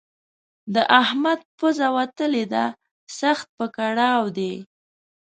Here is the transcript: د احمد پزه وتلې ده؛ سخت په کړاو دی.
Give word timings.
د 0.73 0.75
احمد 1.01 1.39
پزه 1.57 1.87
وتلې 1.97 2.43
ده؛ 2.53 2.65
سخت 3.19 3.47
په 3.57 3.65
کړاو 3.75 4.23
دی. 4.37 4.53